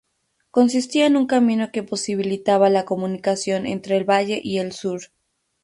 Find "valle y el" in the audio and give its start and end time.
4.03-4.71